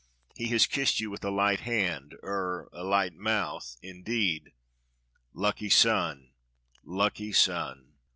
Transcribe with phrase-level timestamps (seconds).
[0.35, 4.51] He has kissed you with a light hand— er— a light mouth, indeed.
[5.31, 6.33] Lucky sun,
[6.83, 7.97] lucky sun